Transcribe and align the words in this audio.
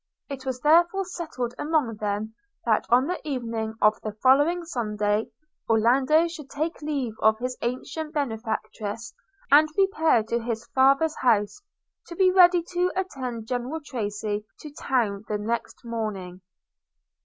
–It 0.31 0.47
was 0.47 0.59
therefore 0.61 1.05
settled 1.05 1.53
among 1.59 1.97
them, 1.97 2.33
that, 2.65 2.87
on 2.89 3.05
the 3.05 3.21
evening 3.23 3.75
of 3.83 4.01
the 4.01 4.13
following 4.13 4.65
Sunday, 4.65 5.27
Orlando 5.69 6.27
should 6.27 6.49
take 6.49 6.81
leave 6.81 7.13
of 7.19 7.37
his 7.37 7.55
ancient 7.61 8.11
benefactress, 8.11 9.13
and 9.51 9.69
repair 9.77 10.23
to 10.23 10.39
his 10.39 10.65
father's 10.73 11.17
house, 11.17 11.61
to 12.07 12.15
be 12.15 12.31
ready 12.31 12.63
to 12.71 12.91
attend 12.95 13.45
General 13.45 13.79
Tracy 13.79 14.43
to 14.61 14.71
town 14.73 15.23
the 15.27 15.37
next 15.37 15.85
morning. 15.85 16.41